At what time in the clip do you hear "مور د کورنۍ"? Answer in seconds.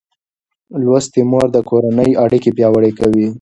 1.31-2.11